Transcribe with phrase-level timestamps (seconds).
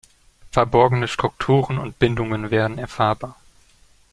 [0.49, 3.35] Verborgene Strukturen und Bindungen werden erfahrbar.